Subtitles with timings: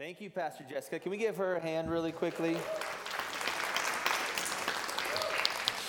[0.00, 0.98] Thank you, Pastor Jessica.
[0.98, 2.56] Can we give her a hand really quickly?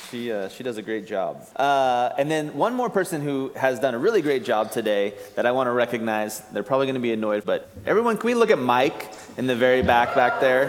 [0.09, 1.47] She, uh, she does a great job.
[1.55, 5.45] Uh, and then one more person who has done a really great job today that
[5.45, 6.41] I want to recognize.
[6.51, 9.55] They're probably going to be annoyed, but everyone, can we look at Mike in the
[9.55, 10.65] very back back there?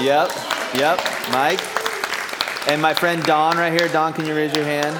[0.00, 0.32] Yep,
[0.74, 0.98] yep,
[1.30, 1.60] Mike.
[2.68, 3.86] And my friend Don right here.
[3.86, 4.96] Don, can you raise your hand?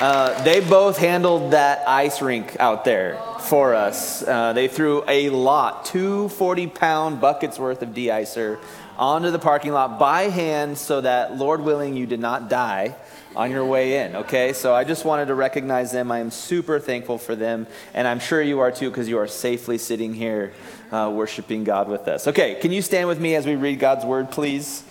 [0.00, 4.26] Uh, they both handled that ice rink out there for us.
[4.26, 8.58] Uh, they threw a lot, two 40 pound buckets worth of de icer
[8.98, 12.94] onto the parking lot by hand so that, Lord willing, you did not die
[13.34, 14.54] on your way in, okay?
[14.54, 16.10] So I just wanted to recognize them.
[16.10, 19.26] I am super thankful for them, and I'm sure you are too because you are
[19.26, 20.54] safely sitting here
[20.90, 22.26] uh, worshiping God with us.
[22.26, 24.84] Okay, can you stand with me as we read God's word, please?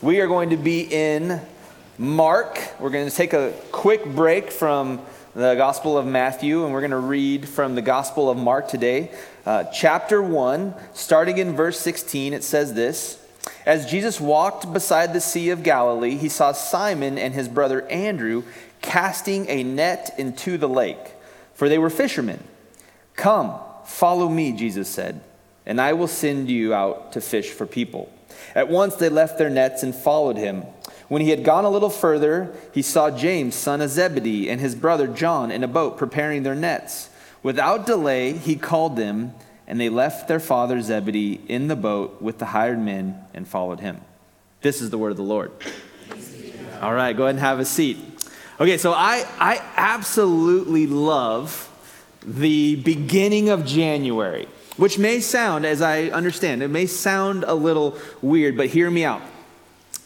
[0.00, 1.40] We are going to be in
[1.98, 2.60] Mark.
[2.78, 5.00] We're going to take a quick break from
[5.34, 9.10] the Gospel of Matthew, and we're going to read from the Gospel of Mark today.
[9.44, 13.22] Uh, chapter 1, starting in verse 16, it says this
[13.66, 18.42] As Jesus walked beside the Sea of Galilee, he saw Simon and his brother Andrew
[18.80, 21.14] casting a net into the lake,
[21.54, 22.42] for they were fishermen.
[23.14, 25.20] Come, follow me, Jesus said,
[25.66, 28.10] and I will send you out to fish for people.
[28.54, 30.64] At once they left their nets and followed him.
[31.08, 34.74] When he had gone a little further, he saw James, son of Zebedee, and his
[34.74, 37.08] brother John in a boat preparing their nets.
[37.42, 39.32] Without delay, he called them,
[39.66, 43.80] and they left their father Zebedee in the boat with the hired men and followed
[43.80, 44.00] him.
[44.60, 45.52] This is the word of the Lord.
[46.80, 47.98] All right, go ahead and have a seat.
[48.60, 51.64] Okay, so I, I absolutely love
[52.26, 54.48] the beginning of January,
[54.78, 59.04] which may sound, as I understand, it may sound a little weird, but hear me
[59.04, 59.20] out.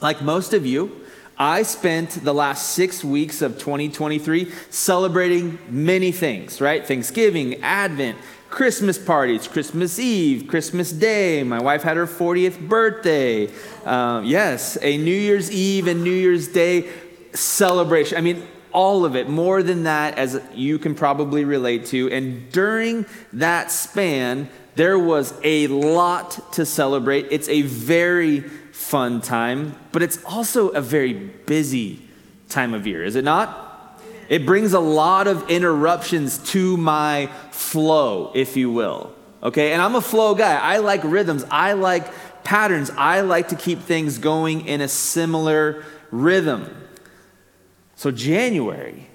[0.00, 1.00] Like most of you,
[1.38, 6.86] I spent the last six weeks of 2023 celebrating many things, right?
[6.86, 11.42] Thanksgiving, Advent, Christmas parties, Christmas Eve, Christmas Day.
[11.42, 13.48] My wife had her 40th birthday.
[13.84, 16.88] Um, yes, a New Year's Eve and New Year's Day
[17.32, 18.18] celebration.
[18.18, 22.10] I mean, all of it, more than that, as you can probably relate to.
[22.10, 27.28] And during that span, there was a lot to celebrate.
[27.30, 32.02] It's a very fun time, but it's also a very busy
[32.48, 34.00] time of year, is it not?
[34.28, 39.14] It brings a lot of interruptions to my flow, if you will.
[39.42, 40.56] Okay, and I'm a flow guy.
[40.56, 42.10] I like rhythms, I like
[42.44, 46.74] patterns, I like to keep things going in a similar rhythm.
[47.96, 49.08] So, January,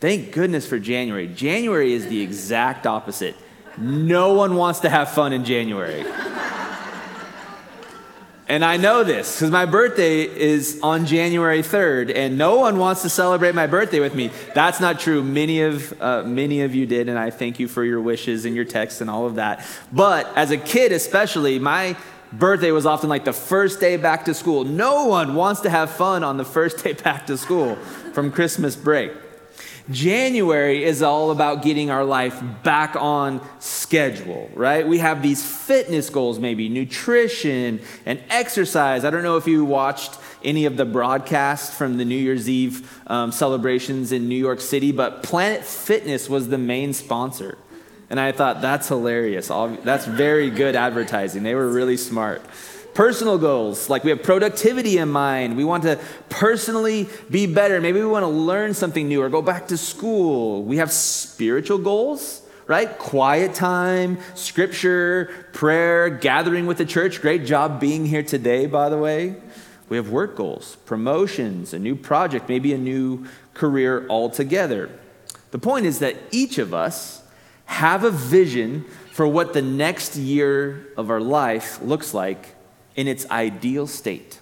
[0.00, 1.28] thank goodness for January.
[1.28, 3.36] January is the exact opposite.
[3.78, 6.04] No one wants to have fun in January.
[8.52, 13.00] And I know this because my birthday is on January 3rd, and no one wants
[13.00, 14.30] to celebrate my birthday with me.
[14.54, 15.22] That's not true.
[15.22, 18.54] Many of, uh, many of you did, and I thank you for your wishes and
[18.54, 19.66] your texts and all of that.
[19.90, 21.96] But as a kid, especially, my
[22.30, 24.64] birthday was often like the first day back to school.
[24.64, 27.76] No one wants to have fun on the first day back to school
[28.12, 29.12] from Christmas break.
[29.92, 34.86] January is all about getting our life back on schedule, right?
[34.86, 39.04] We have these fitness goals, maybe nutrition and exercise.
[39.04, 43.00] I don't know if you watched any of the broadcasts from the New Year's Eve
[43.06, 47.58] um, celebrations in New York City, but Planet Fitness was the main sponsor.
[48.10, 49.48] And I thought, that's hilarious.
[49.48, 51.44] That's very good advertising.
[51.44, 52.42] They were really smart.
[52.94, 55.56] Personal goals, like we have productivity in mind.
[55.56, 55.98] We want to
[56.28, 57.80] personally be better.
[57.80, 60.62] Maybe we want to learn something new or go back to school.
[60.62, 62.98] We have spiritual goals, right?
[62.98, 67.22] Quiet time, scripture, prayer, gathering with the church.
[67.22, 69.36] Great job being here today, by the way.
[69.88, 74.90] We have work goals, promotions, a new project, maybe a new career altogether.
[75.50, 77.22] The point is that each of us
[77.66, 82.54] have a vision for what the next year of our life looks like
[82.96, 84.38] in its ideal state.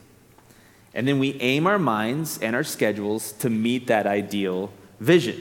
[0.95, 5.41] And then we aim our minds and our schedules to meet that ideal vision.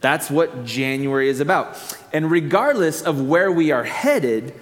[0.00, 1.76] That's what January is about.
[2.12, 4.54] And regardless of where we are headed,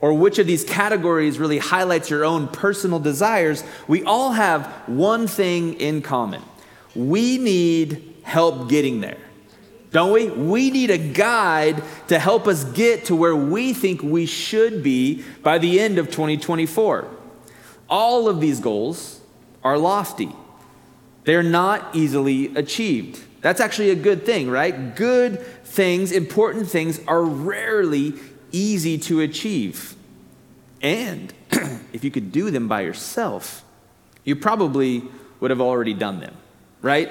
[0.00, 5.26] or which of these categories really highlights your own personal desires, we all have one
[5.26, 6.42] thing in common.
[6.94, 9.18] We need help getting there.
[9.92, 10.28] Don't we?
[10.30, 15.24] We need a guide to help us get to where we think we should be
[15.42, 17.08] by the end of 2024.
[17.90, 19.20] All of these goals
[19.62, 20.32] are lofty,
[21.24, 23.24] they're not easily achieved.
[23.42, 24.94] That's actually a good thing, right?
[24.94, 28.14] Good things, important things, are rarely
[28.52, 29.94] easy to achieve.
[30.82, 31.32] And
[31.92, 33.64] if you could do them by yourself,
[34.24, 35.04] you probably
[35.40, 36.36] would have already done them,
[36.82, 37.10] right?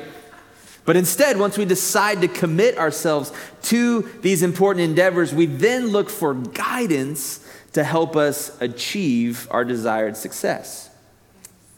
[0.85, 3.31] But instead, once we decide to commit ourselves
[3.63, 10.17] to these important endeavors, we then look for guidance to help us achieve our desired
[10.17, 10.89] success.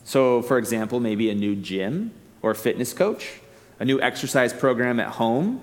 [0.03, 2.11] So, for example, maybe a new gym
[2.41, 3.39] or fitness coach,
[3.79, 5.61] a new exercise program at home,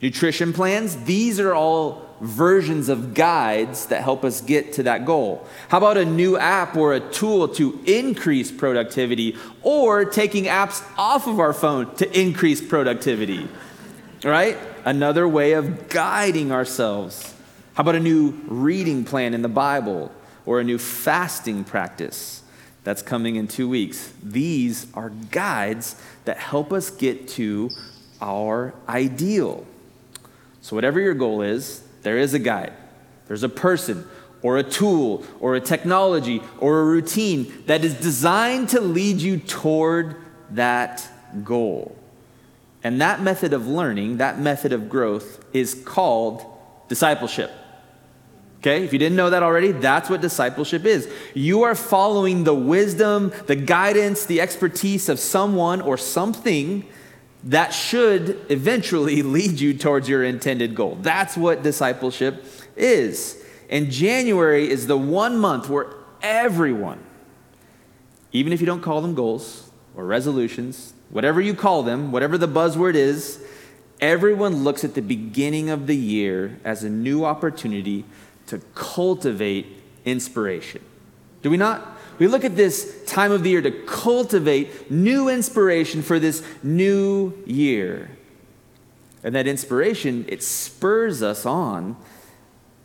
[0.00, 1.04] nutrition plans.
[1.04, 5.46] These are all versions of guides that help us get to that goal.
[5.68, 11.26] How about a new app or a tool to increase productivity or taking apps off
[11.26, 13.48] of our phone to increase productivity?
[14.22, 14.56] Right?
[14.84, 17.34] Another way of guiding ourselves.
[17.74, 20.12] How about a new reading plan in the Bible
[20.46, 22.44] or a new fasting practice
[22.84, 24.12] that's coming in two weeks?
[24.22, 27.70] These are guides that help us get to
[28.20, 29.66] our ideal.
[30.60, 32.72] So, whatever your goal is, there is a guide.
[33.26, 34.06] There's a person
[34.40, 39.38] or a tool or a technology or a routine that is designed to lead you
[39.38, 40.14] toward
[40.50, 41.08] that
[41.42, 41.98] goal.
[42.84, 46.44] And that method of learning, that method of growth, is called
[46.88, 47.50] discipleship.
[48.64, 51.06] Okay, if you didn't know that already, that's what discipleship is.
[51.34, 56.88] You are following the wisdom, the guidance, the expertise of someone or something
[57.42, 60.96] that should eventually lead you towards your intended goal.
[61.02, 62.42] That's what discipleship
[62.74, 63.44] is.
[63.68, 65.88] And January is the one month where
[66.22, 67.04] everyone,
[68.32, 72.48] even if you don't call them goals or resolutions, whatever you call them, whatever the
[72.48, 73.44] buzzword is,
[74.00, 78.06] everyone looks at the beginning of the year as a new opportunity
[78.46, 79.66] to cultivate
[80.04, 80.82] inspiration.
[81.42, 81.98] Do we not?
[82.18, 87.34] We look at this time of the year to cultivate new inspiration for this new
[87.44, 88.10] year.
[89.22, 91.96] And that inspiration, it spurs us on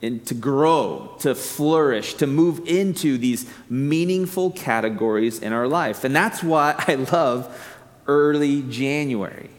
[0.02, 6.04] and to grow, to flourish, to move into these meaningful categories in our life.
[6.04, 7.78] And that's why I love
[8.08, 9.50] early January.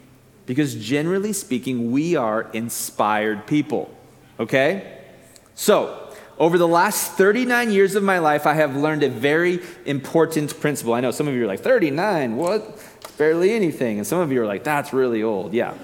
[0.47, 3.95] Because generally speaking, we are inspired people.
[4.39, 5.00] Okay?
[5.55, 6.11] So,
[6.41, 10.93] over the last 39 years of my life, I have learned a very important principle.
[10.93, 12.83] I know some of you are like, 39, what?
[13.17, 13.99] Barely anything.
[13.99, 15.53] And some of you are like, that's really old.
[15.53, 15.75] Yeah.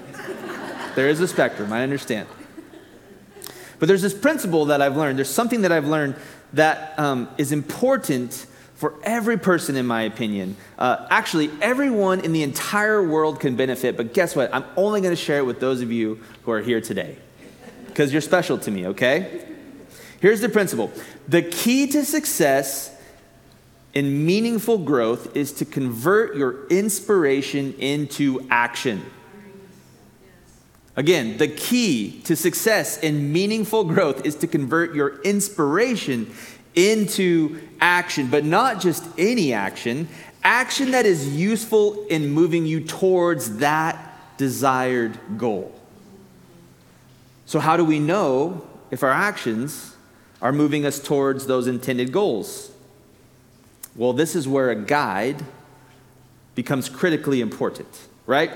[0.96, 2.28] there is a spectrum, I understand.
[3.78, 5.18] But there's this principle that I've learned.
[5.18, 6.16] There's something that I've learned
[6.54, 10.56] that um, is important for every person, in my opinion.
[10.78, 14.52] Uh, actually, everyone in the entire world can benefit, but guess what?
[14.52, 17.16] I'm only going to share it with those of you who are here today
[17.86, 19.44] because you're special to me, okay?
[20.20, 20.92] Here's the principle
[21.26, 22.94] the key to success
[23.94, 29.04] in meaningful growth is to convert your inspiration into action.
[30.96, 36.32] Again, the key to success in meaningful growth is to convert your inspiration
[36.74, 40.08] into action, but not just any action,
[40.42, 45.72] action that is useful in moving you towards that desired goal.
[47.46, 49.96] So, how do we know if our actions
[50.40, 52.70] are moving us towards those intended goals.
[53.96, 55.44] Well, this is where a guide
[56.54, 57.88] becomes critically important,
[58.26, 58.50] right?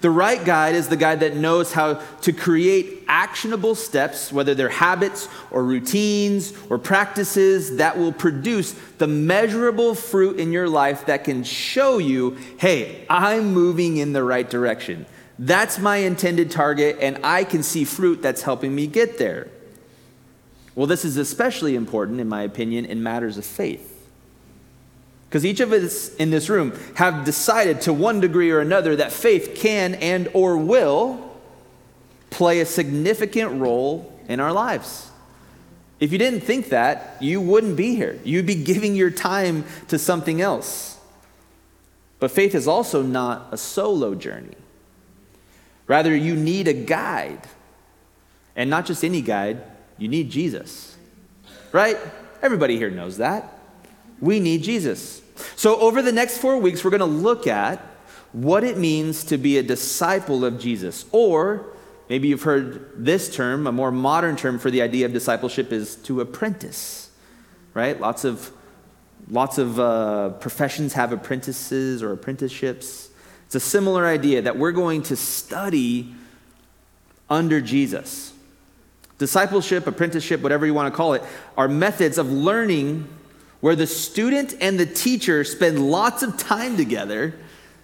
[0.00, 4.68] The right guide is the guide that knows how to create actionable steps, whether they're
[4.68, 11.24] habits or routines or practices that will produce the measurable fruit in your life that
[11.24, 15.06] can show you, hey, I'm moving in the right direction.
[15.38, 19.48] That's my intended target, and I can see fruit that's helping me get there.
[20.78, 24.08] Well, this is especially important, in my opinion, in matters of faith.
[25.28, 29.10] Because each of us in this room have decided to one degree or another that
[29.10, 31.36] faith can and or will
[32.30, 35.10] play a significant role in our lives.
[35.98, 38.16] If you didn't think that, you wouldn't be here.
[38.22, 40.96] You'd be giving your time to something else.
[42.20, 44.54] But faith is also not a solo journey.
[45.88, 47.48] Rather, you need a guide.
[48.54, 49.60] And not just any guide,
[49.98, 50.96] you need Jesus.
[51.72, 51.98] Right?
[52.42, 53.52] Everybody here knows that.
[54.20, 55.22] We need Jesus.
[55.56, 57.80] So, over the next four weeks, we're going to look at
[58.32, 61.04] what it means to be a disciple of Jesus.
[61.12, 61.66] Or
[62.08, 65.96] maybe you've heard this term, a more modern term for the idea of discipleship is
[65.96, 67.10] to apprentice.
[67.74, 68.00] Right?
[68.00, 68.50] Lots of,
[69.28, 73.10] lots of uh, professions have apprentices or apprenticeships.
[73.46, 76.14] It's a similar idea that we're going to study
[77.30, 78.32] under Jesus.
[79.18, 81.22] Discipleship, apprenticeship, whatever you want to call it,
[81.56, 83.08] are methods of learning
[83.60, 87.34] where the student and the teacher spend lots of time together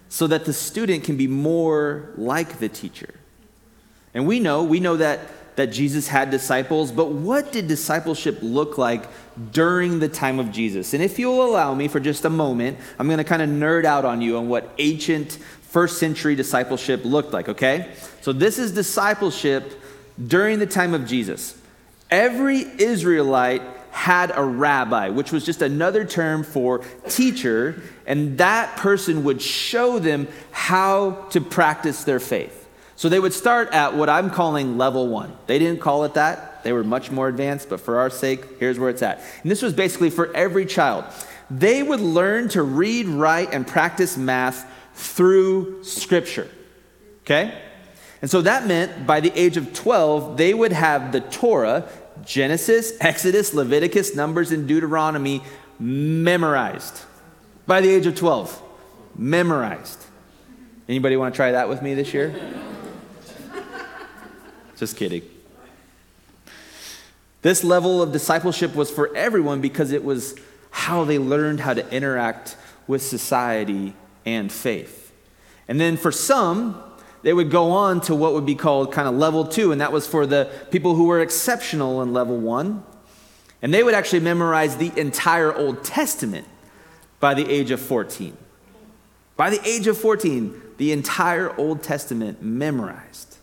[0.08, 3.14] so that the student can be more like the teacher.
[4.14, 8.78] And we know, we know that, that Jesus had disciples, but what did discipleship look
[8.78, 9.08] like
[9.50, 10.94] during the time of Jesus?
[10.94, 13.84] And if you'll allow me for just a moment, I'm going to kind of nerd
[13.84, 17.92] out on you on what ancient first century discipleship looked like, okay?
[18.20, 19.80] So this is discipleship
[20.22, 21.56] during the time of Jesus.
[22.10, 29.24] Every Israelite had a rabbi, which was just another term for teacher, and that person
[29.24, 32.68] would show them how to practice their faith.
[32.96, 35.36] So they would start at what I'm calling level one.
[35.46, 38.78] They didn't call it that, they were much more advanced, but for our sake, here's
[38.78, 39.20] where it's at.
[39.42, 41.04] And this was basically for every child.
[41.50, 46.48] They would learn to read, write, and practice math through Scripture.
[47.22, 47.60] Okay?
[48.24, 51.86] And so that meant by the age of 12, they would have the Torah,
[52.24, 55.42] Genesis, Exodus, Leviticus, Numbers, and Deuteronomy
[55.78, 57.02] memorized.
[57.66, 58.62] By the age of 12,
[59.14, 60.06] memorized.
[60.88, 62.34] Anybody want to try that with me this year?
[64.78, 65.20] Just kidding.
[67.42, 70.34] This level of discipleship was for everyone because it was
[70.70, 73.92] how they learned how to interact with society
[74.24, 75.12] and faith.
[75.68, 76.82] And then for some,
[77.24, 79.90] they would go on to what would be called kind of level two, and that
[79.90, 82.84] was for the people who were exceptional in level one.
[83.62, 86.46] And they would actually memorize the entire Old Testament
[87.20, 88.36] by the age of 14.
[89.38, 93.38] By the age of 14, the entire Old Testament memorized.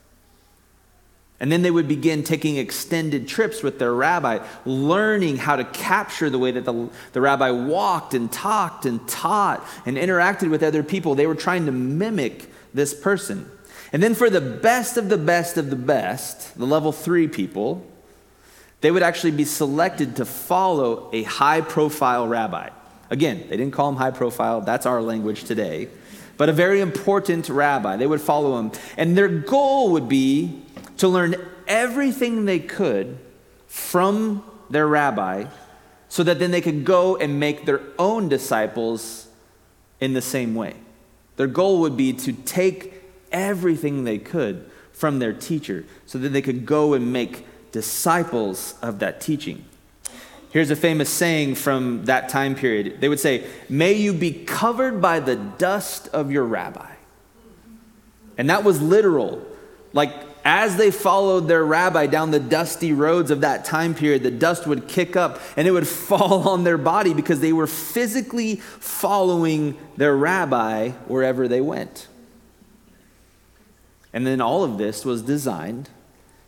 [1.40, 6.30] And then they would begin taking extended trips with their rabbi, learning how to capture
[6.30, 10.84] the way that the, the rabbi walked and talked and taught and interacted with other
[10.84, 11.16] people.
[11.16, 13.50] They were trying to mimic this person.
[13.94, 17.86] And then for the best of the best of the best, the level three people,
[18.80, 22.70] they would actually be selected to follow a high profile rabbi.
[23.10, 25.90] Again, they didn't call him high profile, that's our language today,
[26.38, 27.98] but a very important rabbi.
[27.98, 28.72] They would follow him.
[28.98, 30.64] And their goal would be
[30.98, 31.36] to learn
[31.68, 33.18] everything they could
[33.68, 35.46] from their rabbi
[36.08, 39.28] so that then they could go and make their own disciples
[40.00, 40.76] in the same way.
[41.38, 42.91] Their goal would be to take
[43.32, 49.00] everything they could from their teacher so that they could go and make disciples of
[49.00, 49.66] that teaching.
[50.52, 53.00] Here's a famous saying from that time period.
[53.00, 56.92] They would say, May you be covered by the dust of your rabbi.
[58.38, 59.46] And that was literal.
[59.94, 64.32] Like, as they followed their rabbi down the dusty roads of that time period, the
[64.32, 68.56] dust would kick up and it would fall on their body because they were physically
[68.58, 72.08] following their rabbi wherever they went.
[74.14, 75.90] And then all of this was designed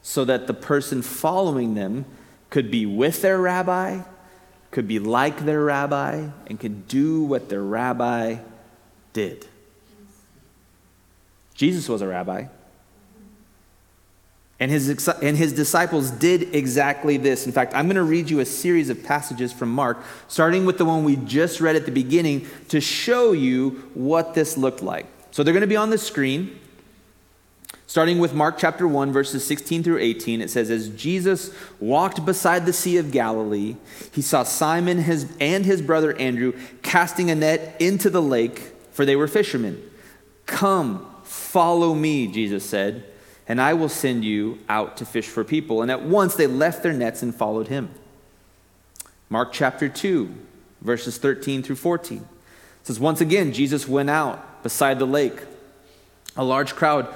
[0.01, 2.05] so that the person following them
[2.49, 4.01] could be with their rabbi,
[4.69, 8.37] could be like their rabbi, and could do what their rabbi
[9.13, 9.47] did.
[11.53, 12.45] Jesus was a rabbi.
[14.59, 17.45] And his, and his disciples did exactly this.
[17.45, 20.77] In fact, I'm going to read you a series of passages from Mark, starting with
[20.77, 25.05] the one we just read at the beginning, to show you what this looked like.
[25.31, 26.59] So they're going to be on the screen.
[27.93, 32.65] Starting with Mark chapter 1, verses 16 through 18, it says, As Jesus walked beside
[32.65, 33.75] the Sea of Galilee,
[34.11, 39.05] he saw Simon his, and his brother Andrew casting a net into the lake, for
[39.05, 39.79] they were fishermen.
[40.47, 43.05] Come, follow me, Jesus said,
[43.47, 45.83] and I will send you out to fish for people.
[45.83, 47.91] And at once they left their nets and followed him.
[49.29, 50.33] Mark chapter 2,
[50.81, 52.17] verses 13 through 14.
[52.17, 52.25] It
[52.87, 55.39] says, Once again, Jesus went out beside the lake.
[56.35, 57.13] A large crowd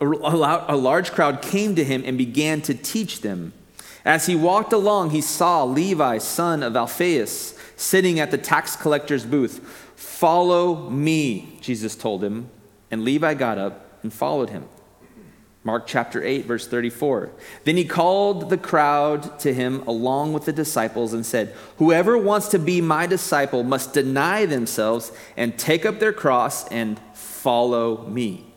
[0.00, 3.52] a large crowd came to him and began to teach them.
[4.04, 9.24] As he walked along, he saw Levi, son of Alphaeus, sitting at the tax collector's
[9.24, 9.60] booth.
[9.96, 12.50] Follow me, Jesus told him.
[12.90, 14.68] And Levi got up and followed him.
[15.66, 17.30] Mark chapter 8, verse 34.
[17.64, 22.48] Then he called the crowd to him along with the disciples and said, Whoever wants
[22.48, 28.53] to be my disciple must deny themselves and take up their cross and follow me.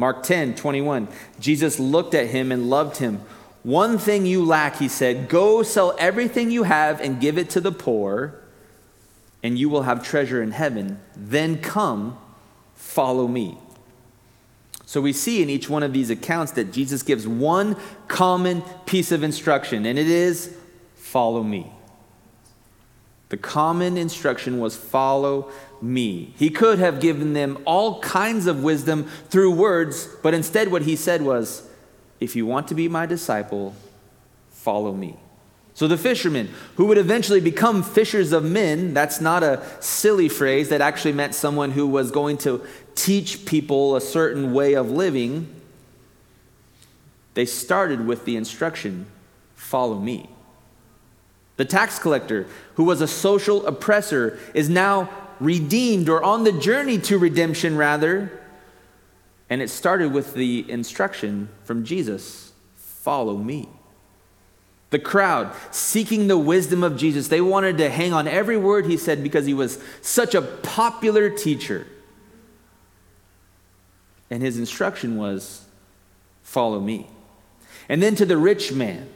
[0.00, 1.08] Mark 10, 21.
[1.40, 3.20] Jesus looked at him and loved him.
[3.62, 7.60] One thing you lack, he said go sell everything you have and give it to
[7.60, 8.34] the poor,
[9.42, 10.98] and you will have treasure in heaven.
[11.14, 12.16] Then come,
[12.74, 13.58] follow me.
[14.86, 17.76] So we see in each one of these accounts that Jesus gives one
[18.08, 20.56] common piece of instruction, and it is
[20.94, 21.70] follow me.
[23.28, 25.52] The common instruction was follow
[25.82, 26.34] me.
[26.36, 30.96] He could have given them all kinds of wisdom through words, but instead, what he
[30.96, 31.68] said was,
[32.18, 33.74] If you want to be my disciple,
[34.50, 35.16] follow me.
[35.74, 40.68] So the fishermen, who would eventually become fishers of men, that's not a silly phrase,
[40.68, 42.62] that actually meant someone who was going to
[42.94, 45.48] teach people a certain way of living.
[47.34, 49.06] They started with the instruction
[49.54, 50.28] follow me.
[51.56, 55.08] The tax collector, who was a social oppressor, is now
[55.40, 58.40] redeemed or on the journey to redemption, rather,
[59.48, 63.68] And it started with the instruction from Jesus follow me.
[64.90, 68.96] The crowd, seeking the wisdom of Jesus, they wanted to hang on every word he
[68.96, 71.86] said because he was such a popular teacher.
[74.30, 75.64] And his instruction was
[76.42, 77.08] follow me.
[77.88, 79.08] And then to the rich man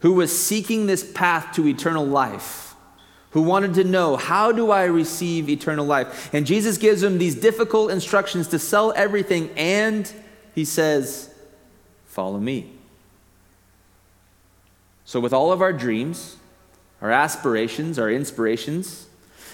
[0.00, 2.71] who was seeking this path to eternal life,
[3.32, 6.32] who wanted to know, how do I receive eternal life?
[6.34, 10.10] And Jesus gives him these difficult instructions to sell everything, and
[10.54, 11.34] he says,
[12.04, 12.70] follow me.
[15.04, 16.36] So, with all of our dreams,
[17.00, 19.06] our aspirations, our inspirations,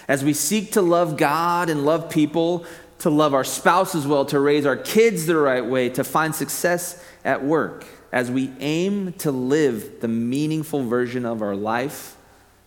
[0.07, 2.65] as we seek to love God and love people,
[2.99, 6.35] to love our spouse as well, to raise our kids the right way, to find
[6.35, 12.17] success at work, as we aim to live the meaningful version of our life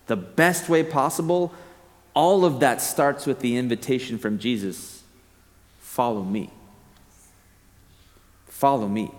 [0.07, 1.53] the best way possible,
[2.13, 5.03] all of that starts with the invitation from Jesus
[5.93, 6.49] follow me.
[8.47, 9.11] Follow me.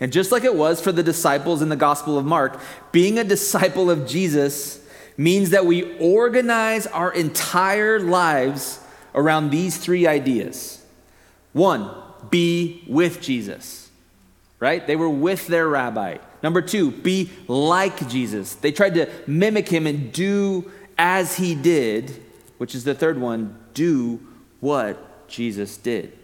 [0.00, 2.58] And just like it was for the disciples in the Gospel of Mark,
[2.92, 4.82] being a disciple of Jesus
[5.18, 8.80] means that we organize our entire lives
[9.14, 10.82] around these three ideas.
[11.52, 11.90] One,
[12.30, 13.81] be with Jesus,
[14.62, 14.86] right?
[14.86, 16.18] They were with their rabbi.
[16.40, 18.54] Number two, be like Jesus.
[18.54, 22.22] They tried to mimic him and do as he did,
[22.58, 24.20] which is the third one, do
[24.60, 26.16] what Jesus did.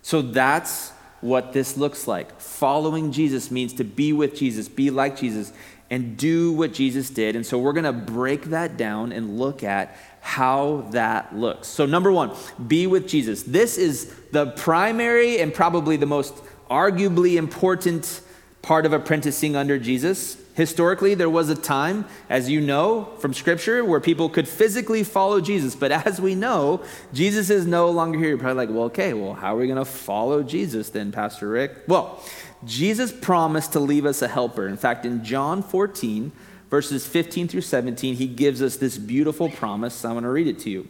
[0.00, 0.90] So that's
[1.20, 2.40] what this looks like.
[2.40, 5.52] Following Jesus means to be with Jesus, be like Jesus,
[5.90, 7.34] and do what Jesus did.
[7.34, 11.66] And so we're going to break that down and look at how that looks.
[11.66, 12.30] So, number one,
[12.68, 13.42] be with Jesus.
[13.42, 16.34] This is the primary and probably the most
[16.70, 18.20] arguably important
[18.62, 20.36] part of apprenticing under Jesus.
[20.54, 25.40] Historically, there was a time, as you know from Scripture, where people could physically follow
[25.40, 25.74] Jesus.
[25.74, 28.28] But as we know, Jesus is no longer here.
[28.28, 31.48] You're probably like, well, okay, well, how are we going to follow Jesus then, Pastor
[31.48, 31.72] Rick?
[31.86, 32.22] Well,
[32.64, 34.68] Jesus promised to leave us a helper.
[34.68, 36.30] In fact, in John 14,
[36.68, 40.04] verses 15 through 17, he gives us this beautiful promise.
[40.04, 40.88] I'm going to read it to you.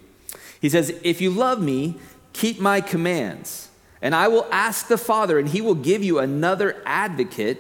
[0.60, 1.96] He says, If you love me,
[2.32, 3.69] keep my commands,
[4.02, 7.58] and I will ask the Father, and he will give you another advocate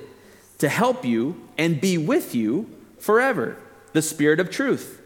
[0.58, 3.56] to help you and be with you forever
[3.92, 5.00] the Spirit of truth.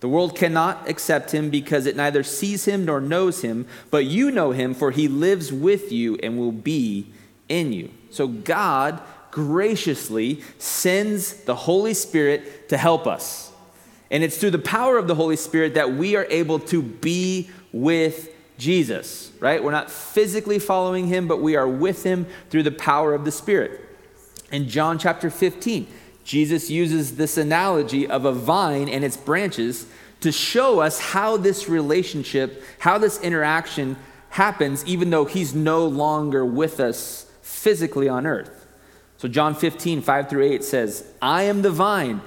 [0.00, 4.30] The world cannot accept him because it neither sees him nor knows him, but you
[4.30, 7.06] know him, for he lives with you and will be
[7.48, 7.90] in you.
[8.10, 13.52] So God graciously sends the Holy Spirit to help us.
[14.10, 17.50] And it's through the power of the Holy Spirit that we are able to be
[17.72, 19.62] with Jesus, right?
[19.62, 23.32] We're not physically following him, but we are with him through the power of the
[23.32, 23.80] Spirit.
[24.50, 25.86] In John chapter 15,
[26.24, 29.86] Jesus uses this analogy of a vine and its branches
[30.20, 33.96] to show us how this relationship, how this interaction
[34.30, 38.66] happens, even though he's no longer with us physically on earth.
[39.18, 42.20] So, John 15, 5 through 8 says, I am the vine,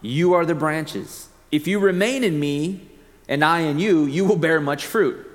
[0.00, 1.28] you are the branches.
[1.50, 2.88] If you remain in me
[3.28, 5.25] and I in you, you will bear much fruit.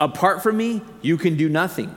[0.00, 1.94] Apart from me, you can do nothing.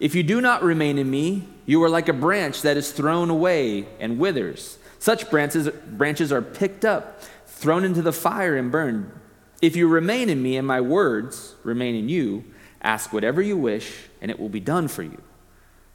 [0.00, 3.30] If you do not remain in me, you are like a branch that is thrown
[3.30, 4.78] away and withers.
[4.98, 9.10] Such branches, branches are picked up, thrown into the fire, and burned.
[9.62, 12.44] If you remain in me and my words remain in you,
[12.82, 15.22] ask whatever you wish, and it will be done for you.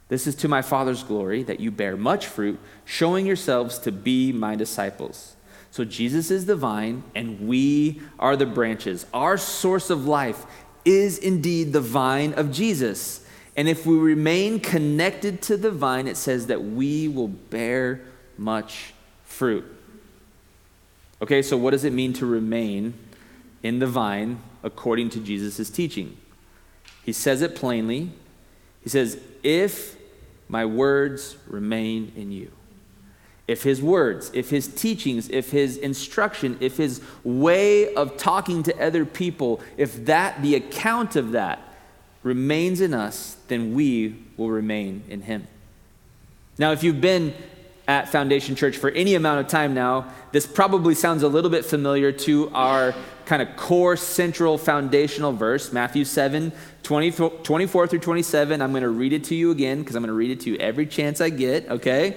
[0.08, 4.32] This is to my Father's glory that you bear much fruit, showing yourselves to be
[4.32, 5.36] my disciples.
[5.70, 9.06] So Jesus is the vine, and we are the branches.
[9.14, 10.44] Our source of life
[10.84, 13.24] is indeed the vine of Jesus.
[13.56, 18.00] And if we remain connected to the vine, it says that we will bear
[18.38, 19.64] much fruit.
[21.20, 22.94] Okay, so what does it mean to remain
[23.62, 26.16] in the vine according to Jesus' teaching?
[27.04, 28.10] He says it plainly.
[28.82, 29.96] He says, If
[30.48, 32.50] my words remain in you.
[33.52, 38.82] If his words, if his teachings, if his instruction, if his way of talking to
[38.82, 41.60] other people, if that, the account of that,
[42.22, 45.46] remains in us, then we will remain in him.
[46.56, 47.34] Now, if you've been
[47.86, 51.66] at Foundation Church for any amount of time now, this probably sounds a little bit
[51.66, 52.94] familiar to our
[53.26, 56.52] kind of core central foundational verse, Matthew 7
[56.84, 57.10] 20,
[57.42, 58.62] 24 through 27.
[58.62, 60.50] I'm going to read it to you again because I'm going to read it to
[60.50, 62.16] you every chance I get, okay?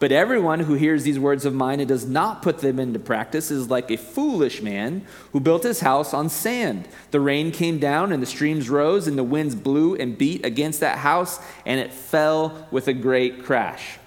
[0.00, 3.50] But everyone who hears these words of mine and does not put them into practice
[3.50, 6.86] is like a foolish man who built his house on sand.
[7.10, 10.80] The rain came down, and the streams rose, and the winds blew and beat against
[10.80, 13.98] that house, and it fell with a great crash.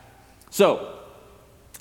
[0.50, 0.98] So,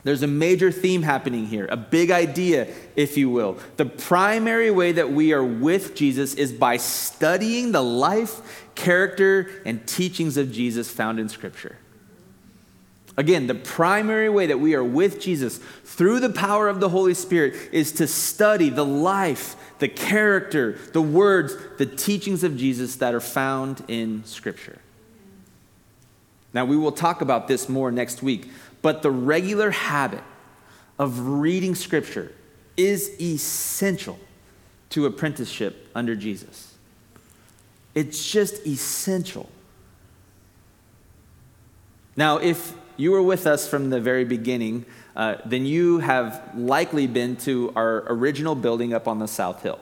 [0.02, 3.58] there's a major theme happening here, a big idea, if you will.
[3.76, 9.86] The primary way that we are with Jesus is by studying the life, character, and
[9.86, 11.76] teachings of Jesus found in Scripture.
[13.20, 17.12] Again, the primary way that we are with Jesus through the power of the Holy
[17.12, 23.12] Spirit is to study the life, the character, the words, the teachings of Jesus that
[23.12, 24.78] are found in Scripture.
[26.54, 28.48] Now, we will talk about this more next week,
[28.80, 30.24] but the regular habit
[30.98, 32.32] of reading Scripture
[32.78, 34.18] is essential
[34.88, 36.72] to apprenticeship under Jesus.
[37.94, 39.50] It's just essential.
[42.16, 44.84] Now, if you were with us from the very beginning,
[45.16, 49.78] uh, then you have likely been to our original building up on the South Hill.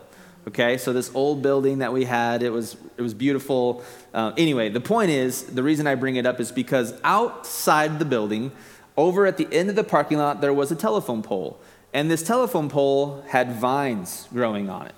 [0.46, 3.82] Okay, so this old building that we had, it was, it was beautiful.
[4.14, 8.04] Uh, anyway, the point is the reason I bring it up is because outside the
[8.04, 8.52] building,
[8.96, 11.60] over at the end of the parking lot, there was a telephone pole.
[11.92, 14.94] And this telephone pole had vines growing on it.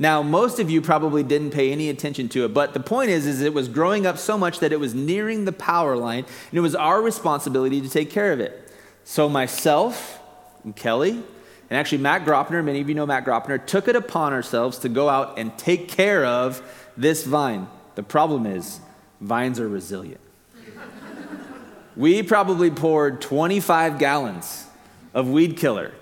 [0.00, 3.26] Now, most of you probably didn't pay any attention to it, but the point is,
[3.26, 6.58] is it was growing up so much that it was nearing the power line, and
[6.58, 8.72] it was our responsibility to take care of it.
[9.04, 10.18] So myself
[10.64, 14.32] and Kelly, and actually Matt Gropner, many of you know Matt Gropner, took it upon
[14.32, 16.62] ourselves to go out and take care of
[16.96, 17.68] this vine.
[17.94, 18.80] The problem is,
[19.20, 20.22] vines are resilient.
[21.94, 24.64] we probably poured 25 gallons
[25.12, 25.92] of weed killer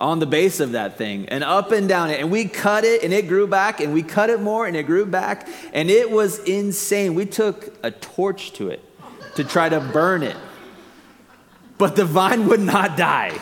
[0.00, 2.20] on the base of that thing and up and down it.
[2.20, 4.84] And we cut it and it grew back and we cut it more and it
[4.84, 5.46] grew back.
[5.72, 7.14] And it was insane.
[7.14, 8.82] We took a torch to it
[9.36, 10.36] to try to burn it.
[11.78, 13.38] But the vine would not die.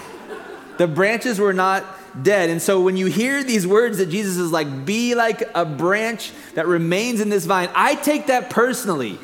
[0.79, 1.85] The branches were not
[2.23, 2.51] dead.
[2.51, 6.33] And so when you hear these words that Jesus is like, be like a branch
[6.55, 9.19] that remains in this vine, I take that personally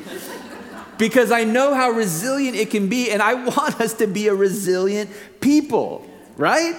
[0.97, 3.11] because I know how resilient it can be.
[3.11, 5.09] And I want us to be a resilient
[5.41, 6.05] people,
[6.37, 6.75] right?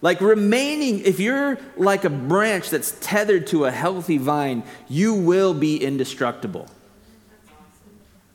[0.00, 5.54] Like remaining, if you're like a branch that's tethered to a healthy vine, you will
[5.54, 6.68] be indestructible.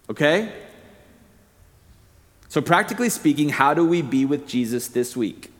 [0.09, 0.51] Okay?
[2.47, 5.51] So, practically speaking, how do we be with Jesus this week?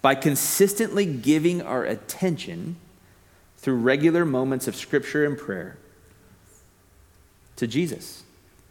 [0.00, 2.76] By consistently giving our attention
[3.58, 5.76] through regular moments of scripture and prayer
[7.56, 8.22] to Jesus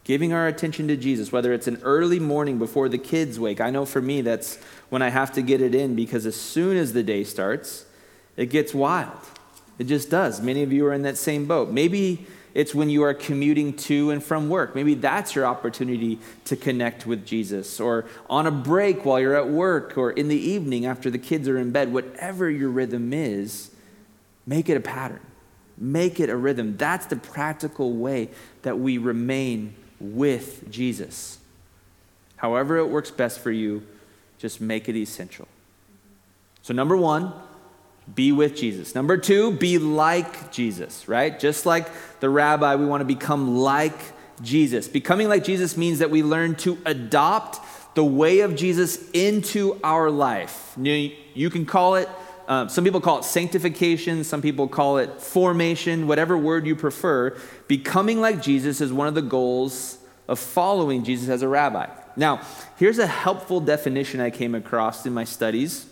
[0.05, 3.59] giving our attention to Jesus, whether it's an early morning before the kids wake.
[3.59, 4.57] I know for me, that's
[4.89, 7.85] when I have to get it in because as soon as the day starts,
[8.37, 9.19] it gets wild.
[9.77, 10.41] It just does.
[10.41, 11.69] Many of you are in that same boat.
[11.69, 14.75] Maybe it's when you are commuting to and from work.
[14.75, 19.49] Maybe that's your opportunity to connect with Jesus, or on a break while you're at
[19.49, 21.91] work, or in the evening after the kids are in bed.
[21.91, 23.71] Whatever your rhythm is,
[24.47, 25.19] make it a pattern,
[25.77, 26.77] make it a rhythm.
[26.77, 28.29] That's the practical way
[28.61, 31.39] that we remain with Jesus.
[32.37, 33.85] However, it works best for you,
[34.37, 35.47] just make it essential.
[36.61, 37.31] So, number one,
[38.13, 38.93] be with Jesus.
[38.93, 41.39] Number two, be like Jesus, right?
[41.39, 41.87] Just like
[42.19, 43.97] the rabbi, we want to become like
[44.41, 44.87] Jesus.
[44.87, 47.59] Becoming like Jesus means that we learn to adopt
[47.95, 50.73] the way of Jesus into our life.
[50.79, 52.09] You, you can call it,
[52.47, 57.35] um, some people call it sanctification, some people call it formation, whatever word you prefer.
[57.67, 61.87] Becoming like Jesus is one of the goals of following Jesus as a rabbi.
[62.15, 62.41] Now,
[62.77, 65.87] here's a helpful definition I came across in my studies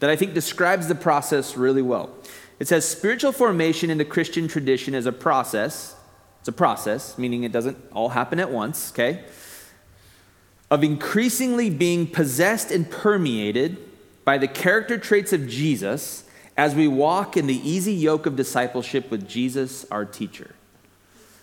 [0.00, 2.10] that I think describes the process really well.
[2.58, 5.94] It says spiritual formation in the Christian tradition is a process.
[6.40, 9.24] It's a process, meaning it doesn't all happen at once, okay?
[10.70, 13.78] Of increasingly being possessed and permeated
[14.24, 16.24] by the character traits of Jesus
[16.56, 20.54] as we walk in the easy yoke of discipleship with Jesus, our teacher.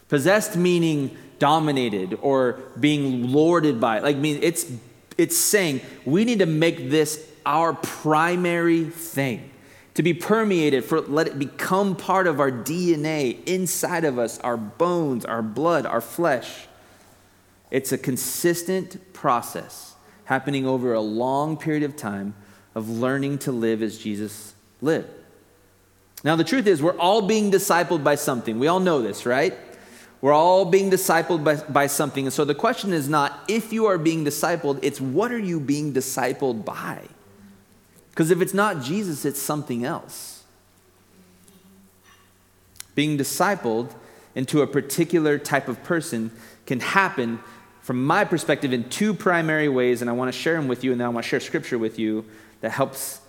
[0.10, 4.00] Possessed meaning dominated or being lorded by.
[4.00, 4.72] Like, I mean, it's,
[5.18, 9.50] it's saying we need to make this our primary thing
[9.96, 14.58] to be permeated, for let it become part of our DNA inside of us, our
[14.58, 16.68] bones, our blood, our flesh.
[17.70, 19.94] It's a consistent process
[20.26, 22.34] happening over a long period of time
[22.74, 25.10] of learning to live as Jesus lived.
[26.24, 28.58] Now, the truth is, we're all being discipled by something.
[28.58, 29.54] We all know this, right?
[30.24, 32.26] We're all being discipled by, by something.
[32.26, 35.60] And so the question is not if you are being discipled, it's what are you
[35.60, 37.02] being discipled by?
[38.10, 40.46] Because if it's not Jesus, it's something else.
[42.96, 43.92] Being discipled
[44.34, 46.32] into a particular type of person
[46.66, 47.40] can happen
[47.82, 50.94] from my perspective, in two primary ways, and I want to share them with you,
[50.94, 52.24] and then I want to share scripture with you
[52.62, 53.20] that helps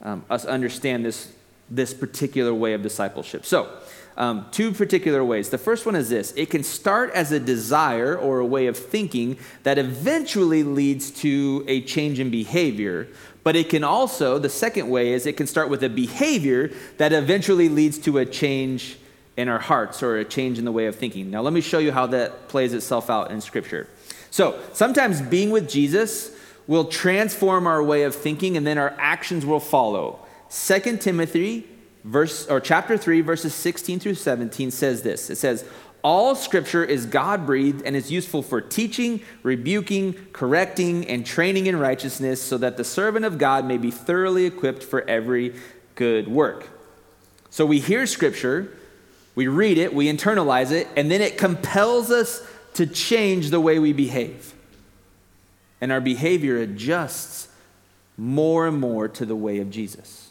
[0.00, 1.30] um, us understand this,
[1.68, 3.44] this particular way of discipleship.
[3.44, 3.70] So,
[4.18, 5.48] um, two particular ways.
[5.48, 8.76] The first one is this it can start as a desire or a way of
[8.76, 13.08] thinking that eventually leads to a change in behavior.
[13.44, 17.12] But it can also, the second way is it can start with a behavior that
[17.12, 18.98] eventually leads to a change
[19.36, 21.30] in our hearts or a change in the way of thinking.
[21.30, 23.88] Now, let me show you how that plays itself out in Scripture.
[24.30, 29.46] So, sometimes being with Jesus will transform our way of thinking and then our actions
[29.46, 30.18] will follow.
[30.50, 31.66] 2 Timothy
[32.04, 35.30] verse or chapter 3 verses 16 through 17 says this.
[35.30, 35.64] It says,
[36.02, 42.40] "All scripture is God-breathed and is useful for teaching, rebuking, correcting, and training in righteousness,
[42.40, 45.54] so that the servant of God may be thoroughly equipped for every
[45.96, 46.68] good work."
[47.50, 48.68] So we hear scripture,
[49.34, 52.42] we read it, we internalize it, and then it compels us
[52.74, 54.54] to change the way we behave.
[55.80, 57.48] And our behavior adjusts
[58.16, 60.27] more and more to the way of Jesus.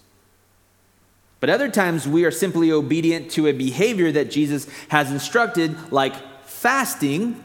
[1.40, 6.16] But other times we are simply obedient to a behavior that Jesus has instructed, like
[6.46, 7.44] fasting,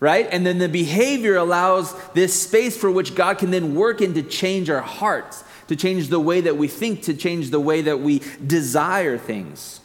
[0.00, 0.28] right?
[0.30, 4.22] And then the behavior allows this space for which God can then work in to
[4.22, 8.00] change our hearts, to change the way that we think, to change the way that
[8.00, 9.80] we desire things.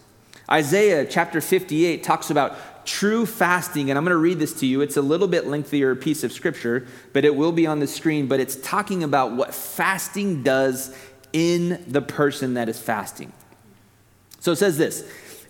[0.51, 4.81] Isaiah chapter 58 talks about true fasting, and I'm going to read this to you.
[4.81, 8.27] It's a little bit lengthier piece of scripture, but it will be on the screen.
[8.27, 10.93] But it's talking about what fasting does
[11.33, 13.33] in the person that is fasting.
[14.39, 15.03] So it says this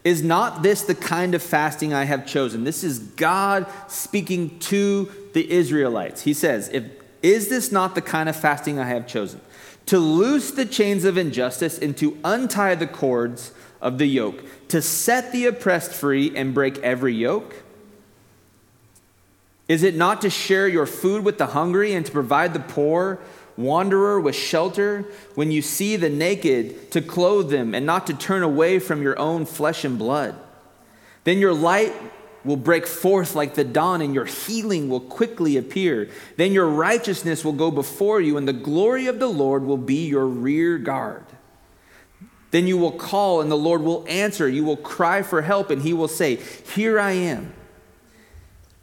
[0.03, 2.63] Is not this the kind of fasting I have chosen?
[2.63, 6.21] This is God speaking to the Israelites.
[6.21, 6.85] He says, if,
[7.21, 9.41] Is this not the kind of fasting I have chosen?
[9.87, 14.81] To loose the chains of injustice and to untie the cords of the yoke, to
[14.81, 17.63] set the oppressed free and break every yoke?
[19.67, 23.19] Is it not to share your food with the hungry and to provide the poor
[23.57, 28.43] wanderer with shelter, when you see the naked, to clothe them, and not to turn
[28.43, 30.35] away from your own flesh and blood.
[31.23, 31.93] Then your light
[32.43, 36.09] will break forth like the dawn, and your healing will quickly appear.
[36.35, 40.07] Then your righteousness will go before you, and the glory of the Lord will be
[40.07, 41.25] your rear guard.
[42.51, 44.47] Then you will call, and the Lord will answer.
[44.47, 47.53] You will cry for help, and he will say, Here I am.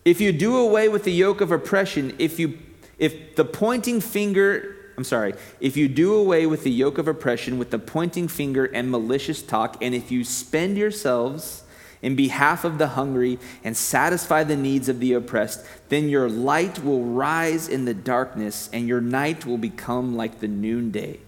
[0.05, 2.59] If you do away with the yoke of oppression, if you
[3.01, 7.59] if the pointing finger, I'm sorry, if you do away with the yoke of oppression
[7.59, 11.65] with the pointing finger and malicious talk, and if you spend yourselves
[12.03, 16.85] in behalf of the hungry and satisfy the needs of the oppressed, then your light
[16.85, 21.21] will rise in the darkness and your night will become like the noonday.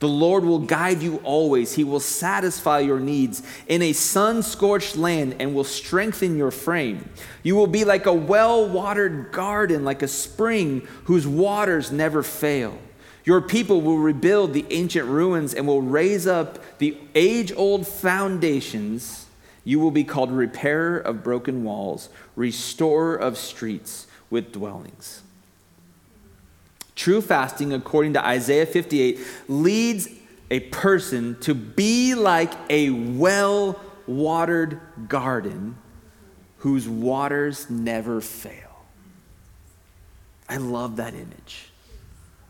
[0.00, 1.74] The Lord will guide you always.
[1.74, 7.08] He will satisfy your needs in a sun scorched land and will strengthen your frame.
[7.42, 12.78] You will be like a well watered garden, like a spring whose waters never fail.
[13.24, 19.26] Your people will rebuild the ancient ruins and will raise up the age old foundations.
[19.64, 25.22] You will be called repairer of broken walls, restorer of streets with dwellings.
[27.00, 30.06] True fasting, according to Isaiah 58, leads
[30.50, 35.78] a person to be like a well watered garden
[36.58, 38.84] whose waters never fail.
[40.46, 41.70] I love that image.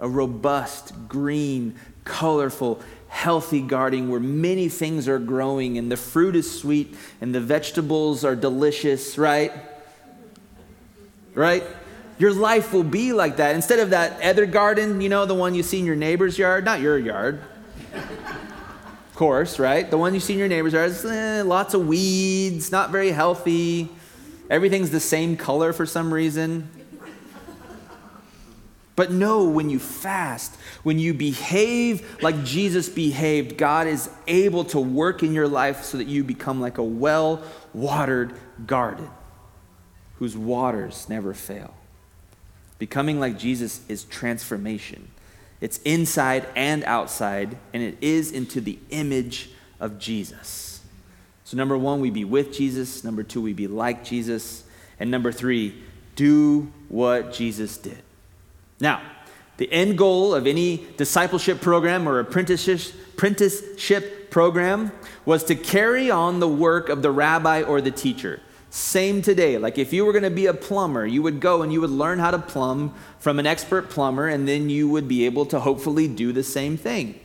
[0.00, 6.60] A robust, green, colorful, healthy garden where many things are growing and the fruit is
[6.60, 9.52] sweet and the vegetables are delicious, right?
[11.34, 11.62] Right?
[12.20, 13.54] Your life will be like that.
[13.54, 16.66] Instead of that other garden, you know, the one you see in your neighbor's yard,
[16.66, 17.40] not your yard.
[17.94, 19.90] of course, right?
[19.90, 23.88] The one you see in your neighbor's yard, eh, lots of weeds, not very healthy.
[24.50, 26.68] Everything's the same color for some reason.
[28.96, 34.78] But know when you fast, when you behave like Jesus behaved, God is able to
[34.78, 38.34] work in your life so that you become like a well watered
[38.66, 39.08] garden
[40.16, 41.72] whose waters never fail.
[42.80, 45.10] Becoming like Jesus is transformation.
[45.60, 50.80] It's inside and outside, and it is into the image of Jesus.
[51.44, 53.04] So, number one, we be with Jesus.
[53.04, 54.64] Number two, we be like Jesus.
[54.98, 55.74] And number three,
[56.16, 57.98] do what Jesus did.
[58.80, 59.02] Now,
[59.58, 64.90] the end goal of any discipleship program or apprenticeship program
[65.26, 68.40] was to carry on the work of the rabbi or the teacher.
[68.70, 69.58] Same today.
[69.58, 71.90] Like if you were going to be a plumber, you would go and you would
[71.90, 75.60] learn how to plumb from an expert plumber, and then you would be able to
[75.60, 77.18] hopefully do the same thing.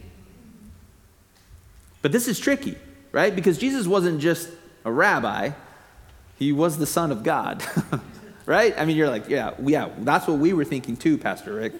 [2.01, 2.75] But this is tricky,
[3.11, 3.35] right?
[3.35, 4.49] Because Jesus wasn't just
[4.83, 5.51] a rabbi,
[6.37, 7.63] he was the Son of God.
[8.45, 8.73] right?
[8.77, 11.73] I mean, you're like, yeah, yeah, that's what we were thinking too, Pastor Rick.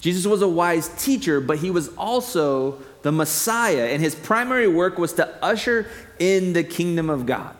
[0.00, 4.98] Jesus was a wise teacher, but he was also the Messiah, and his primary work
[4.98, 5.86] was to usher
[6.18, 7.54] in the kingdom of God.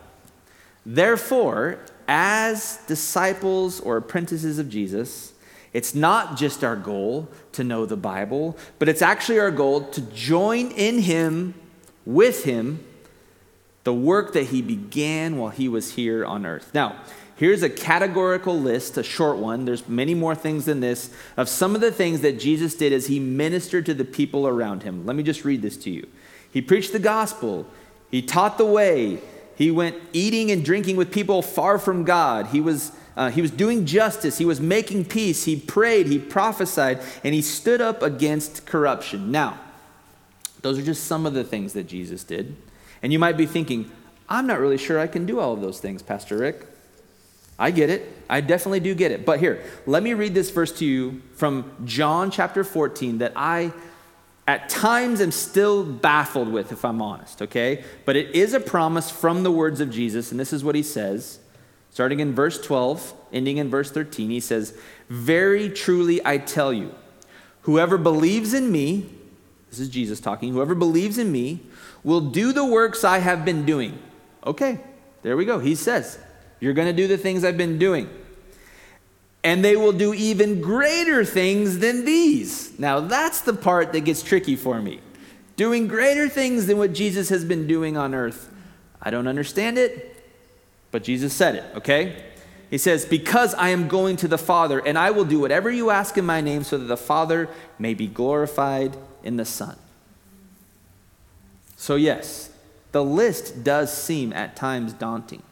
[0.84, 1.78] Therefore,
[2.08, 5.34] as disciples or apprentices of Jesus,
[5.72, 10.00] it's not just our goal to know the Bible, but it's actually our goal to
[10.00, 11.54] join in Him,
[12.04, 12.84] with Him,
[13.84, 16.72] the work that He began while He was here on earth.
[16.74, 16.96] Now,
[17.36, 19.64] here's a categorical list, a short one.
[19.64, 23.06] There's many more things than this, of some of the things that Jesus did as
[23.06, 25.06] He ministered to the people around Him.
[25.06, 26.06] Let me just read this to you.
[26.50, 27.66] He preached the gospel,
[28.10, 29.20] He taught the way,
[29.56, 32.46] He went eating and drinking with people far from God.
[32.48, 34.36] He was uh, he was doing justice.
[34.38, 35.44] He was making peace.
[35.44, 36.06] He prayed.
[36.06, 37.00] He prophesied.
[37.24, 39.30] And he stood up against corruption.
[39.30, 39.58] Now,
[40.60, 42.54] those are just some of the things that Jesus did.
[43.02, 43.90] And you might be thinking,
[44.28, 46.66] I'm not really sure I can do all of those things, Pastor Rick.
[47.58, 48.12] I get it.
[48.28, 49.24] I definitely do get it.
[49.24, 53.72] But here, let me read this verse to you from John chapter 14 that I
[54.48, 57.84] at times am still baffled with, if I'm honest, okay?
[58.04, 60.82] But it is a promise from the words of Jesus, and this is what he
[60.82, 61.40] says
[61.96, 66.94] starting in verse 12, ending in verse 13, he says, Very truly I tell you,
[67.62, 69.08] whoever believes in me,
[69.70, 71.60] this is Jesus talking, whoever believes in me
[72.04, 73.98] will do the works I have been doing.
[74.46, 74.78] Okay,
[75.22, 75.58] there we go.
[75.58, 76.18] He says,
[76.60, 78.08] You're going to do the things I've been doing.
[79.44, 82.78] And they will do even greater things than these.
[82.78, 85.00] Now, that's the part that gets tricky for me.
[85.56, 88.52] Doing greater things than what Jesus has been doing on earth.
[89.00, 90.12] I don't understand it.
[90.90, 92.24] But Jesus said it, okay?
[92.70, 95.90] He says, Because I am going to the Father, and I will do whatever you
[95.90, 99.76] ask in my name, so that the Father may be glorified in the Son.
[101.76, 102.50] So, yes,
[102.92, 105.42] the list does seem at times daunting.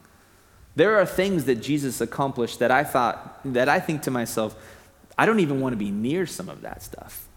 [0.77, 4.57] There are things that Jesus accomplished that I thought, that I think to myself,
[5.17, 7.29] I don't even want to be near some of that stuff.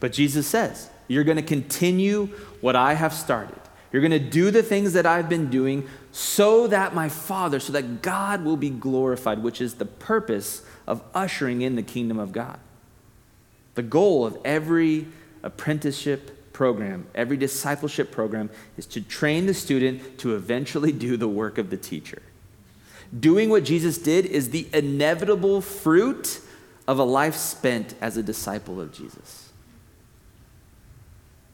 [0.00, 2.26] But Jesus says, You're going to continue
[2.60, 3.58] what I have started.
[3.92, 7.72] You're going to do the things that I've been doing so that my Father, so
[7.72, 12.32] that God will be glorified, which is the purpose of ushering in the kingdom of
[12.32, 12.58] God.
[13.74, 15.06] The goal of every
[15.42, 21.56] apprenticeship program, every discipleship program, is to train the student to eventually do the work
[21.56, 22.20] of the teacher.
[23.18, 26.40] Doing what Jesus did is the inevitable fruit
[26.88, 29.50] of a life spent as a disciple of Jesus.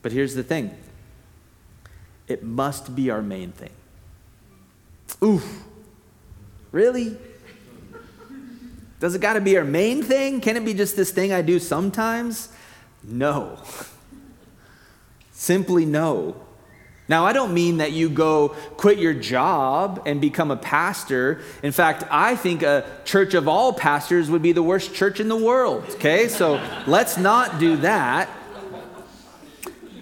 [0.03, 0.77] But here's the thing
[2.27, 3.71] it must be our main thing.
[5.23, 5.65] Oof.
[6.73, 7.17] Really?
[8.99, 10.41] Does it got to be our main thing?
[10.41, 12.49] Can it be just this thing I do sometimes?
[13.03, 13.59] No.
[15.33, 16.37] Simply no.
[17.13, 21.43] Now, I don't mean that you go quit your job and become a pastor.
[21.63, 25.29] In fact, I think a church of all pastors would be the worst church in
[25.29, 26.27] the world, okay?
[26.27, 28.31] So let's not do that.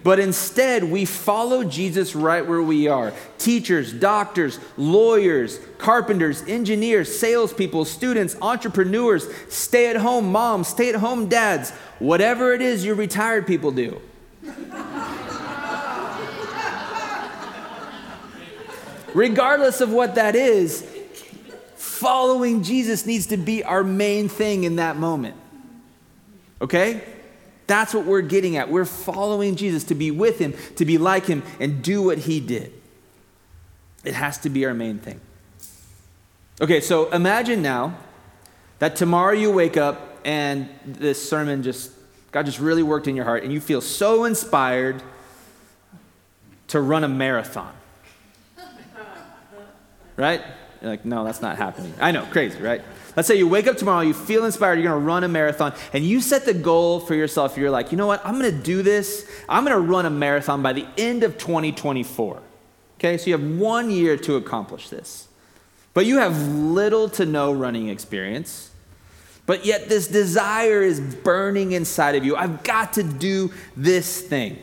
[0.05, 3.12] But instead, we follow Jesus right where we are.
[3.38, 11.29] Teachers, doctors, lawyers, carpenters, engineers, salespeople, students, entrepreneurs, stay at home moms, stay at home
[11.29, 14.01] dads, whatever it is your retired people do.
[19.14, 20.88] Regardless of what that is,
[21.77, 25.37] following Jesus needs to be our main thing in that moment.
[26.61, 27.03] Okay?
[27.66, 28.70] That's what we're getting at.
[28.70, 32.40] We're following Jesus to be with him, to be like him, and do what he
[32.40, 32.73] did.
[34.03, 35.20] It has to be our main thing.
[36.61, 37.96] Okay, so imagine now
[38.81, 41.92] that tomorrow you wake up and this sermon just,
[42.33, 45.03] God just really worked in your heart, and you feel so inspired
[46.68, 47.73] to run a marathon.
[50.20, 50.42] Right?
[50.83, 51.94] You're like, no, that's not happening.
[51.98, 52.83] I know, crazy, right?
[53.16, 55.74] Let's say you wake up tomorrow, you feel inspired, you're going to run a marathon,
[55.94, 57.56] and you set the goal for yourself.
[57.56, 58.24] You're like, you know what?
[58.24, 59.26] I'm going to do this.
[59.48, 62.42] I'm going to run a marathon by the end of 2024.
[62.98, 65.26] Okay, so you have one year to accomplish this.
[65.94, 68.70] But you have little to no running experience.
[69.46, 72.37] But yet, this desire is burning inside of you.
[72.37, 74.59] I've got to do this thing.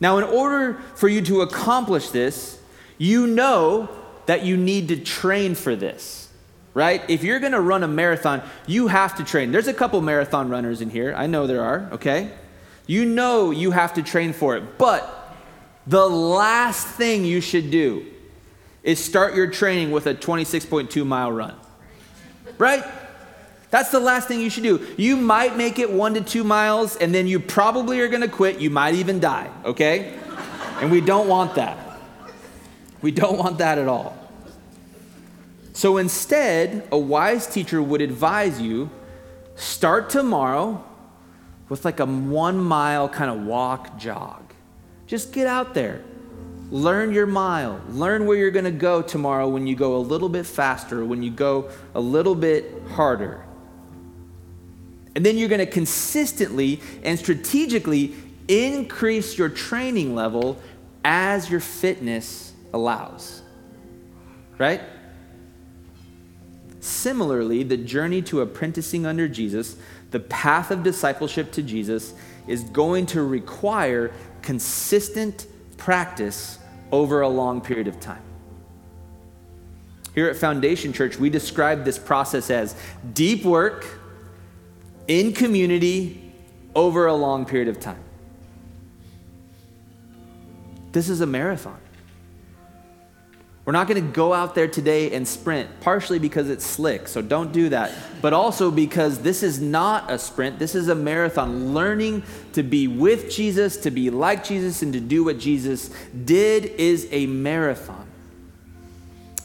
[0.00, 2.60] Now, in order for you to accomplish this,
[2.98, 3.88] you know
[4.30, 6.28] that you need to train for this
[6.72, 7.02] right?
[7.10, 9.50] If you're going to run a marathon, you have to train.
[9.50, 11.12] There's a couple marathon runners in here.
[11.16, 12.30] I know there are, okay?
[12.86, 14.78] You know you have to train for it.
[14.78, 15.34] But
[15.86, 18.06] the last thing you should do
[18.84, 21.56] is start your training with a 26.2 mile run,
[22.56, 22.84] right?
[23.70, 24.94] That's the last thing you should do.
[24.96, 28.28] You might make it one to two miles, and then you probably are going to
[28.28, 28.60] quit.
[28.60, 30.16] You might even die, okay?
[30.80, 31.78] And we don't want that.
[33.02, 34.19] We don't want that at all.
[35.72, 38.90] So instead, a wise teacher would advise you
[39.54, 40.84] start tomorrow
[41.68, 44.52] with like a one mile kind of walk jog.
[45.06, 46.02] Just get out there.
[46.70, 47.80] Learn your mile.
[47.90, 51.22] Learn where you're going to go tomorrow when you go a little bit faster, when
[51.22, 53.44] you go a little bit harder.
[55.14, 58.14] And then you're going to consistently and strategically
[58.46, 60.60] increase your training level
[61.04, 63.42] as your fitness allows.
[64.58, 64.80] Right?
[66.80, 69.76] Similarly, the journey to apprenticing under Jesus,
[70.10, 72.14] the path of discipleship to Jesus,
[72.46, 74.12] is going to require
[74.42, 76.58] consistent practice
[76.90, 78.22] over a long period of time.
[80.14, 82.74] Here at Foundation Church, we describe this process as
[83.12, 83.86] deep work
[85.06, 86.32] in community
[86.74, 88.02] over a long period of time.
[90.92, 91.78] This is a marathon.
[93.70, 97.22] We're not going to go out there today and sprint, partially because it's slick, so
[97.22, 101.72] don't do that, but also because this is not a sprint, this is a marathon.
[101.72, 105.94] Learning to be with Jesus, to be like Jesus, and to do what Jesus
[106.24, 108.08] did is a marathon.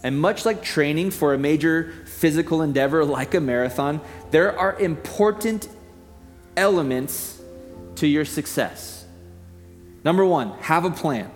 [0.01, 4.01] And much like training for a major physical endeavor like a marathon,
[4.31, 5.69] there are important
[6.57, 7.39] elements
[7.97, 9.05] to your success.
[10.03, 11.29] Number one, have a plan.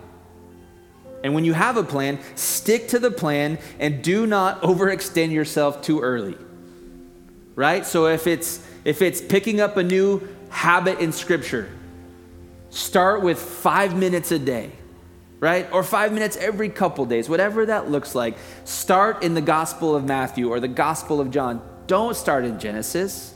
[1.22, 5.82] And when you have a plan, stick to the plan and do not overextend yourself
[5.82, 6.36] too early.
[7.54, 7.84] Right?
[7.84, 11.70] So if it's if it's picking up a new habit in scripture,
[12.70, 14.72] start with 5 minutes a day.
[15.40, 15.70] Right?
[15.72, 18.36] Or 5 minutes every couple days, whatever that looks like.
[18.64, 21.62] Start in the Gospel of Matthew or the Gospel of John.
[21.86, 23.34] Don't start in Genesis.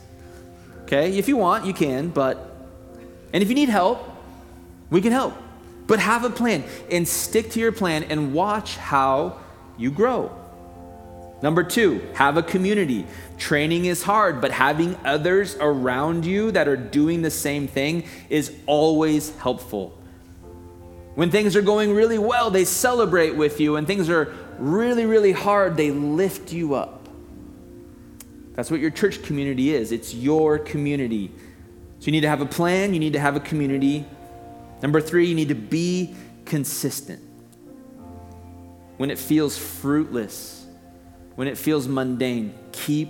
[0.83, 1.17] Okay?
[1.17, 2.51] If you want, you can, but
[3.33, 4.07] and if you need help,
[4.89, 5.33] we can help.
[5.87, 9.39] But have a plan and stick to your plan and watch how
[9.77, 10.31] you grow.
[11.41, 13.05] Number two, have a community.
[13.37, 18.55] Training is hard, but having others around you that are doing the same thing is
[18.65, 19.97] always helpful.
[21.15, 23.73] When things are going really well, they celebrate with you.
[23.73, 27.07] When things are really, really hard, they lift you up.
[28.53, 29.91] That's what your church community is.
[29.91, 31.31] It's your community.
[31.99, 34.05] So you need to have a plan, you need to have a community,
[34.81, 36.15] Number three, you need to be
[36.45, 37.21] consistent.
[38.97, 40.65] When it feels fruitless,
[41.35, 43.09] when it feels mundane, keep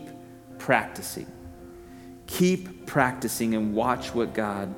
[0.58, 1.28] practicing.
[2.28, 4.74] Keep practicing and watch what God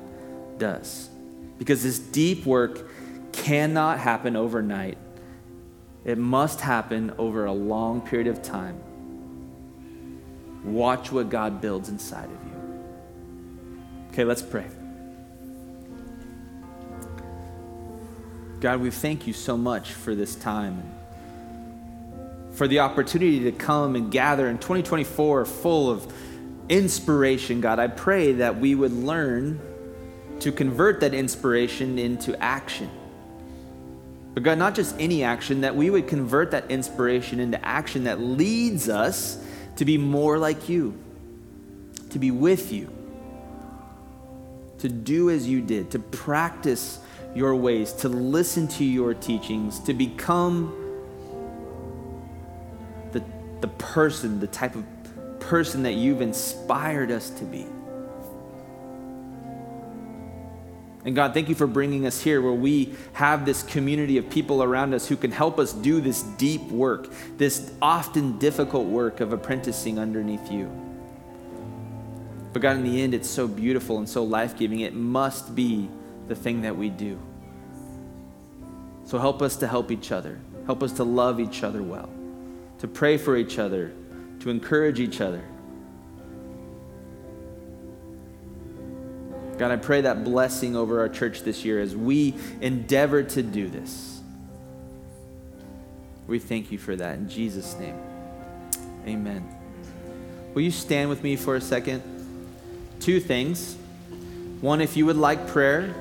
[0.58, 1.08] does.
[1.58, 2.88] Because this deep work
[3.32, 4.98] cannot happen overnight,
[6.04, 8.80] it must happen over a long period of time.
[10.64, 14.08] Watch what God builds inside of you.
[14.12, 14.66] Okay, let's pray.
[18.60, 20.82] God, we thank you so much for this time,
[22.50, 26.12] for the opportunity to come and gather in 2024 full of
[26.68, 27.60] inspiration.
[27.60, 29.60] God, I pray that we would learn
[30.40, 32.90] to convert that inspiration into action.
[34.34, 38.20] But God, not just any action, that we would convert that inspiration into action that
[38.20, 39.40] leads us
[39.76, 40.98] to be more like you,
[42.10, 42.92] to be with you,
[44.78, 46.98] to do as you did, to practice
[47.38, 50.74] your ways, to listen to your teachings, to become
[53.12, 53.24] the,
[53.60, 54.84] the person, the type of
[55.40, 57.66] person that you've inspired us to be.
[61.04, 64.62] And God, thank you for bringing us here where we have this community of people
[64.62, 67.08] around us who can help us do this deep work,
[67.38, 70.70] this often difficult work of apprenticing underneath you.
[72.52, 74.80] But God, in the end, it's so beautiful and so life giving.
[74.80, 75.88] It must be
[76.28, 77.18] the thing that we do.
[79.04, 80.38] So help us to help each other.
[80.66, 82.10] Help us to love each other well,
[82.78, 83.92] to pray for each other,
[84.40, 85.42] to encourage each other.
[89.56, 93.68] God, I pray that blessing over our church this year as we endeavor to do
[93.68, 94.20] this.
[96.28, 97.98] We thank you for that in Jesus' name.
[99.06, 99.48] Amen.
[100.52, 102.02] Will you stand with me for a second?
[103.00, 103.76] Two things.
[104.60, 105.94] One, if you would like prayer,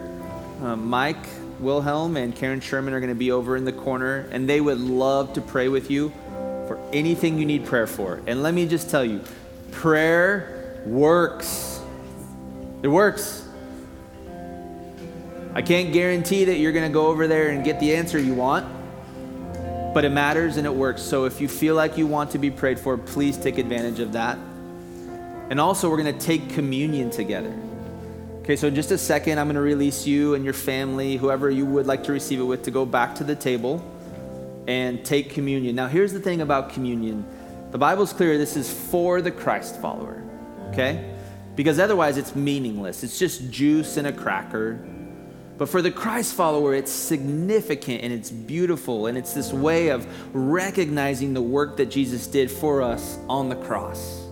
[0.62, 1.26] uh, Mike
[1.60, 4.80] Wilhelm and Karen Sherman are going to be over in the corner, and they would
[4.80, 6.10] love to pray with you
[6.68, 8.22] for anything you need prayer for.
[8.28, 9.22] And let me just tell you
[9.72, 11.80] prayer works.
[12.82, 13.48] It works.
[15.54, 18.36] I can't guarantee that you're going to go over there and get the answer you
[18.36, 18.66] want,
[19.94, 21.02] but it matters and it works.
[21.02, 24.14] So if you feel like you want to be prayed for, please take advantage of
[24.14, 24.38] that.
[25.50, 27.58] And also, we're going to take communion together.
[28.48, 31.50] Okay, so in just a second, I'm going to release you and your family, whoever
[31.50, 33.84] you would like to receive it with, to go back to the table
[34.70, 35.76] and take communion.
[35.76, 37.26] Now, here's the thing about communion
[37.72, 40.24] The Bible's clear this is for the Christ follower,
[40.70, 41.14] okay?
[41.58, 43.04] Because otherwise it's meaningless.
[43.04, 44.80] It's just juice and a cracker.
[45.58, 50.08] But for the Christ follower, it's significant and it's beautiful, and it's this way of
[50.34, 54.27] recognizing the work that Jesus did for us on the cross.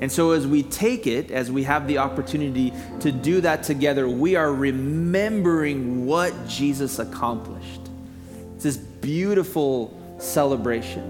[0.00, 4.06] And so, as we take it, as we have the opportunity to do that together,
[4.08, 7.80] we are remembering what Jesus accomplished.
[8.54, 11.02] It's this beautiful celebration.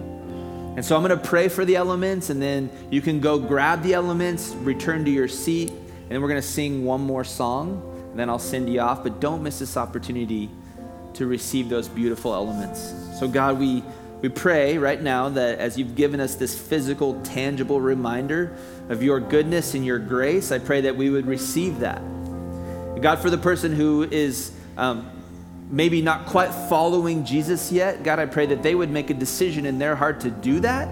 [0.77, 3.83] And so, I'm going to pray for the elements, and then you can go grab
[3.83, 7.83] the elements, return to your seat, and then we're going to sing one more song,
[8.11, 9.03] and then I'll send you off.
[9.03, 10.49] But don't miss this opportunity
[11.15, 12.93] to receive those beautiful elements.
[13.19, 13.83] So, God, we.
[14.23, 18.57] We pray right now that as you've given us this physical, tangible reminder
[18.89, 22.01] of your goodness and your grace, I pray that we would receive that.
[23.01, 25.11] God, for the person who is um,
[25.71, 29.67] maybe not quite following Jesus yet, God, I pray that they would make a decision
[29.67, 30.89] in their heart to do that,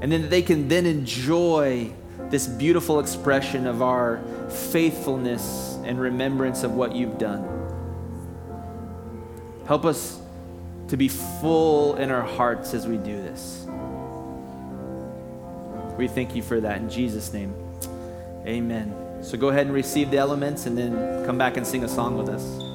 [0.00, 1.92] and then that they can then enjoy
[2.30, 7.44] this beautiful expression of our faithfulness and remembrance of what you've done.
[9.66, 10.20] Help us
[10.88, 13.66] to be full in our hearts as we do this.
[15.96, 17.54] We thank you for that in Jesus' name.
[18.46, 18.94] Amen.
[19.22, 22.16] So go ahead and receive the elements and then come back and sing a song
[22.16, 22.65] with us.